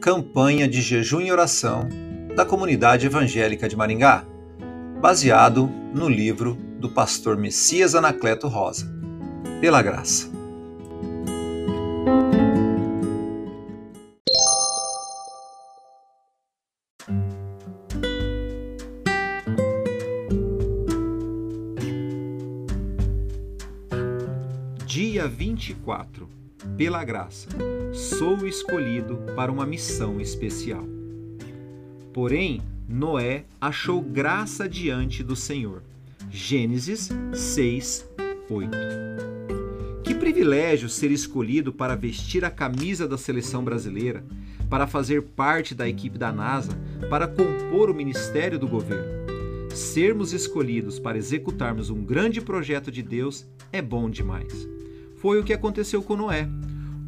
Campanha 0.00 0.66
de 0.66 0.80
Jejum 0.80 1.20
e 1.20 1.30
Oração 1.30 1.86
da 2.34 2.46
Comunidade 2.46 3.04
Evangélica 3.04 3.68
de 3.68 3.76
Maringá, 3.76 4.24
baseado 4.98 5.66
no 5.92 6.08
livro 6.08 6.54
do 6.78 6.88
pastor 6.88 7.36
Messias 7.36 7.94
Anacleto 7.94 8.48
Rosa. 8.48 8.90
Pela 9.60 9.82
graça. 9.82 10.30
Dia 24.86 25.28
24. 25.28 26.26
Pela 26.76 27.04
graça, 27.04 27.48
sou 27.92 28.46
escolhido 28.46 29.18
para 29.34 29.50
uma 29.50 29.66
missão 29.66 30.20
especial. 30.20 30.84
Porém, 32.12 32.60
Noé 32.88 33.44
achou 33.60 34.00
graça 34.00 34.68
diante 34.68 35.22
do 35.22 35.34
Senhor. 35.34 35.82
Gênesis 36.30 37.08
6, 37.32 38.08
8. 38.48 38.70
Que 40.04 40.14
privilégio 40.14 40.88
ser 40.88 41.10
escolhido 41.10 41.72
para 41.72 41.96
vestir 41.96 42.44
a 42.44 42.50
camisa 42.50 43.06
da 43.06 43.18
seleção 43.18 43.64
brasileira, 43.64 44.24
para 44.68 44.86
fazer 44.86 45.22
parte 45.22 45.74
da 45.74 45.88
equipe 45.88 46.18
da 46.18 46.32
NASA, 46.32 46.72
para 47.08 47.26
compor 47.26 47.90
o 47.90 47.94
ministério 47.94 48.58
do 48.58 48.68
governo. 48.68 49.20
Sermos 49.74 50.32
escolhidos 50.32 50.98
para 50.98 51.18
executarmos 51.18 51.90
um 51.90 52.02
grande 52.02 52.40
projeto 52.40 52.90
de 52.90 53.02
Deus 53.02 53.46
é 53.72 53.80
bom 53.80 54.10
demais. 54.10 54.68
Foi 55.16 55.38
o 55.38 55.44
que 55.44 55.52
aconteceu 55.52 56.02
com 56.02 56.16
Noé. 56.16 56.48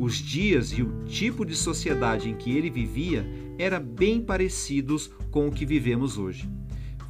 Os 0.00 0.14
dias 0.14 0.70
e 0.70 0.82
o 0.82 1.04
tipo 1.04 1.44
de 1.44 1.54
sociedade 1.54 2.30
em 2.30 2.34
que 2.34 2.50
ele 2.50 2.70
vivia 2.70 3.30
era 3.58 3.78
bem 3.78 4.22
parecidos 4.22 5.12
com 5.30 5.46
o 5.46 5.52
que 5.52 5.66
vivemos 5.66 6.16
hoje. 6.16 6.48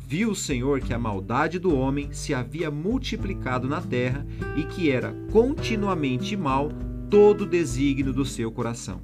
Viu 0.09 0.33
o 0.33 0.35
Senhor 0.35 0.81
que 0.81 0.93
a 0.93 0.99
maldade 0.99 1.61
do 1.61 1.73
homem 1.73 2.13
se 2.13 2.35
havia 2.35 2.69
multiplicado 2.69 3.69
na 3.69 3.81
terra 3.81 4.27
e 4.57 4.65
que 4.65 4.91
era 4.91 5.15
continuamente 5.31 6.37
mal 6.37 6.69
todo 7.09 7.43
o 7.43 7.47
desígnio 7.47 8.13
do 8.13 8.25
seu 8.25 8.51
coração. 8.51 9.01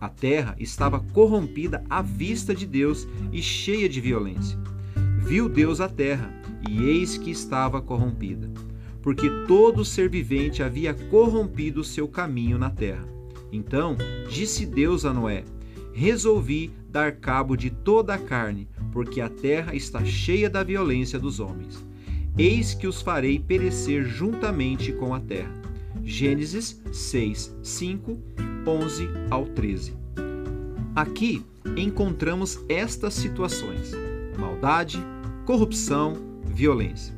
A 0.00 0.08
terra 0.08 0.54
estava 0.56 1.00
corrompida 1.00 1.82
à 1.90 2.00
vista 2.00 2.54
de 2.54 2.64
Deus 2.64 3.08
e 3.32 3.42
cheia 3.42 3.88
de 3.88 4.00
violência. 4.00 4.56
Viu 5.18 5.48
Deus 5.48 5.80
a 5.80 5.88
terra, 5.88 6.32
e 6.68 6.84
eis 6.84 7.18
que 7.18 7.32
estava 7.32 7.82
corrompida 7.82 8.48
porque 9.06 9.30
todo 9.46 9.84
ser 9.84 10.08
vivente 10.08 10.64
havia 10.64 10.92
corrompido 10.92 11.84
seu 11.84 12.08
caminho 12.08 12.58
na 12.58 12.70
terra. 12.70 13.15
Então 13.52 13.96
disse 14.28 14.66
Deus 14.66 15.04
a 15.04 15.12
Noé: 15.12 15.44
Resolvi 15.92 16.70
dar 16.88 17.12
cabo 17.16 17.56
de 17.56 17.70
toda 17.70 18.14
a 18.14 18.18
carne, 18.18 18.68
porque 18.92 19.20
a 19.20 19.28
terra 19.28 19.74
está 19.74 20.04
cheia 20.04 20.48
da 20.48 20.62
violência 20.62 21.18
dos 21.18 21.40
homens. 21.40 21.84
Eis 22.38 22.74
que 22.74 22.86
os 22.86 23.00
farei 23.00 23.38
perecer 23.38 24.04
juntamente 24.04 24.92
com 24.92 25.14
a 25.14 25.20
terra. 25.20 25.54
Gênesis 26.04 26.80
6, 26.92 27.56
5, 27.62 28.18
11 28.66 29.08
ao 29.30 29.46
13. 29.46 29.94
Aqui 30.94 31.42
encontramos 31.76 32.58
estas 32.68 33.14
situações: 33.14 33.92
maldade, 34.38 34.98
corrupção, 35.46 36.14
violência. 36.44 37.15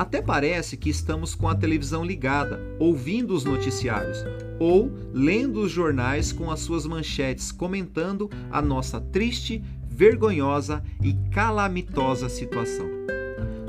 Até 0.00 0.22
parece 0.22 0.78
que 0.78 0.88
estamos 0.88 1.34
com 1.34 1.46
a 1.46 1.54
televisão 1.54 2.02
ligada, 2.02 2.58
ouvindo 2.78 3.34
os 3.34 3.44
noticiários 3.44 4.24
ou 4.58 4.90
lendo 5.12 5.60
os 5.60 5.70
jornais 5.70 6.32
com 6.32 6.50
as 6.50 6.60
suas 6.60 6.86
manchetes 6.86 7.52
comentando 7.52 8.30
a 8.50 8.62
nossa 8.62 8.98
triste, 8.98 9.62
vergonhosa 9.86 10.82
e 11.04 11.12
calamitosa 11.30 12.30
situação. 12.30 12.88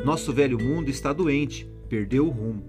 Nosso 0.06 0.32
velho 0.32 0.58
mundo 0.58 0.88
está 0.88 1.12
doente, 1.12 1.70
perdeu 1.90 2.28
o 2.28 2.32
rumo. 2.32 2.64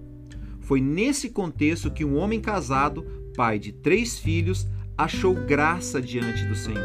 Foi 0.59 0.81
nesse 0.81 1.29
contexto 1.29 1.89
que 1.89 2.03
um 2.03 2.17
homem 2.17 2.41
casado, 2.41 3.05
pai 3.33 3.59
de 3.59 3.71
três 3.71 4.19
filhos, 4.19 4.67
achou 4.97 5.33
graça 5.33 6.01
diante 6.01 6.43
do 6.43 6.55
Senhor. 6.55 6.83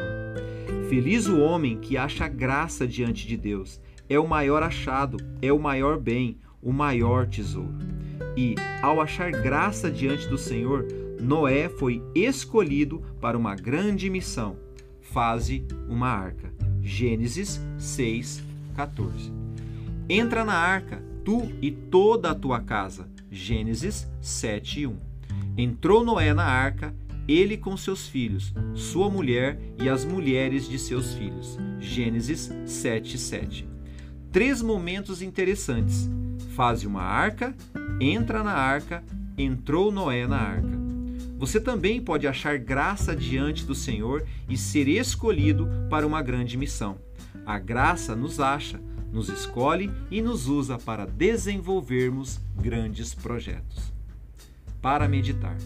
Feliz 0.89 1.27
o 1.27 1.41
homem 1.41 1.77
que 1.77 1.97
acha 1.97 2.29
graça 2.29 2.87
diante 2.87 3.27
de 3.27 3.37
Deus. 3.37 3.81
É 4.09 4.17
o 4.17 4.29
maior 4.29 4.63
achado, 4.63 5.19
é 5.43 5.53
o 5.53 5.59
maior 5.59 5.99
bem, 5.99 6.39
o 6.63 6.73
maior 6.73 7.27
tesouro. 7.27 7.79
E, 8.37 8.55
ao 8.83 9.01
achar 9.01 9.31
graça 9.31 9.91
diante 9.91 10.29
do 10.29 10.39
Senhor, 10.39 10.87
Noé 11.21 11.69
foi 11.69 12.03
escolhido 12.15 13.03
para 13.21 13.37
uma 13.37 13.55
grande 13.55 14.09
missão. 14.09 14.57
Faze 15.01 15.65
uma 15.89 16.09
arca. 16.09 16.53
Gênesis 16.83 17.61
6, 17.79 18.43
14. 18.75 19.33
Entra 20.09 20.45
na 20.45 20.55
arca, 20.55 21.03
tu 21.25 21.51
e 21.61 21.71
toda 21.71 22.31
a 22.31 22.35
tua 22.35 22.61
casa. 22.61 23.09
Gênesis 23.31 24.07
7, 24.21 24.87
1. 24.87 24.97
Entrou 25.57 26.05
Noé 26.05 26.33
na 26.33 26.45
arca, 26.45 26.95
ele 27.27 27.57
com 27.57 27.77
seus 27.77 28.09
filhos, 28.09 28.55
sua 28.75 29.11
mulher 29.11 29.59
e 29.79 29.89
as 29.89 30.05
mulheres 30.05 30.69
de 30.69 30.79
seus 30.79 31.13
filhos. 31.15 31.59
Gênesis 31.79 32.51
7, 32.65 33.19
7. 33.19 33.69
Três 34.33 34.63
momentos 34.63 35.21
interessantes 35.21 36.09
faze 36.59 36.89
uma 36.89 37.03
arca, 37.03 37.55
entra 38.01 38.43
na 38.43 38.53
arca, 38.53 39.05
entrou 39.39 39.93
Noé 39.93 40.27
na 40.27 40.39
arca. 40.39 40.77
Você 41.39 41.61
também 41.61 42.03
pode 42.03 42.27
achar 42.27 42.59
graça 42.59 43.15
diante 43.15 43.65
do 43.65 43.77
Senhor 43.77 44.27
e 44.49 44.57
ser 44.57 44.89
escolhido 44.89 45.69
para 45.89 46.05
uma 46.05 46.21
grande 46.21 46.57
missão. 46.57 46.99
A 47.47 47.61
graça 47.61 48.17
nos 48.17 48.41
acha, 48.41 48.81
nos 49.13 49.29
escolhe 49.29 49.89
e 50.11 50.21
nos 50.21 50.49
usa 50.49 50.77
para 50.77 51.07
desenvolvermos 51.07 52.41
grandes 52.61 53.15
projetos. 53.15 53.93
Para 54.83 55.07
meditar. 55.07 55.57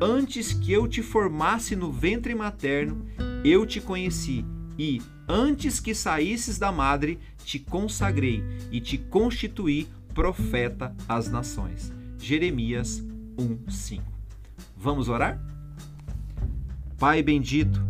Antes 0.00 0.52
que 0.52 0.72
eu 0.72 0.86
te 0.86 1.02
formasse 1.02 1.74
no 1.74 1.90
ventre 1.90 2.36
materno, 2.36 3.04
eu 3.44 3.66
te 3.66 3.80
conheci 3.80 4.44
e, 4.78 5.02
antes 5.28 5.80
que 5.80 5.94
saísses 5.94 6.58
da 6.58 6.70
madre, 6.70 7.18
te 7.44 7.58
consagrei 7.58 8.44
e 8.70 8.80
te 8.80 8.96
constituí 8.96 9.88
profeta 10.14 10.94
às 11.08 11.28
nações. 11.28 11.92
Jeremias 12.18 13.02
1:5. 13.36 14.02
Vamos 14.76 15.08
orar? 15.08 15.40
Pai 16.98 17.22
bendito, 17.22 17.80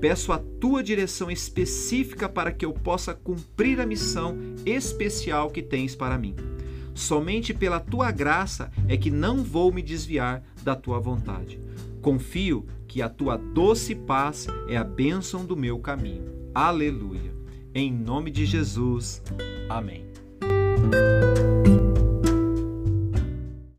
peço 0.00 0.32
a 0.32 0.38
tua 0.38 0.82
direção 0.82 1.30
específica 1.30 2.28
para 2.28 2.52
que 2.52 2.64
eu 2.64 2.72
possa 2.72 3.14
cumprir 3.14 3.80
a 3.80 3.86
missão 3.86 4.36
especial 4.64 5.50
que 5.50 5.62
tens 5.62 5.94
para 5.94 6.18
mim. 6.18 6.34
Somente 6.94 7.52
pela 7.52 7.78
tua 7.78 8.10
graça 8.10 8.70
é 8.88 8.96
que 8.96 9.10
não 9.10 9.44
vou 9.44 9.70
me 9.70 9.82
desviar 9.82 10.42
da 10.64 10.74
tua 10.74 10.98
vontade. 10.98 11.60
Confio 12.06 12.64
que 12.86 13.02
a 13.02 13.08
tua 13.08 13.36
doce 13.36 13.92
paz 13.92 14.46
é 14.68 14.76
a 14.76 14.84
bênção 14.84 15.44
do 15.44 15.56
meu 15.56 15.80
caminho. 15.80 16.52
Aleluia. 16.54 17.34
Em 17.74 17.92
nome 17.92 18.30
de 18.30 18.46
Jesus. 18.46 19.20
Amém. 19.68 20.04